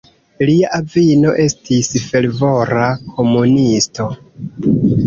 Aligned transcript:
Lia 0.49 0.69
avino 0.77 1.35
estis 1.43 1.91
fervora 2.07 2.89
komunisto. 3.15 4.11